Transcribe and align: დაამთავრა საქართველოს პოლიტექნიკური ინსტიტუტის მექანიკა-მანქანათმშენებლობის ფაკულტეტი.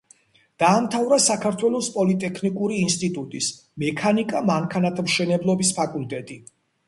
დაამთავრა 0.61 1.19
საქართველოს 1.25 1.89
პოლიტექნიკური 1.97 2.79
ინსტიტუტის 2.85 3.51
მექანიკა-მანქანათმშენებლობის 3.83 5.75
ფაკულტეტი. 5.81 6.41